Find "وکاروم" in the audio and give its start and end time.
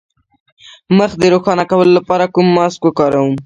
2.83-3.35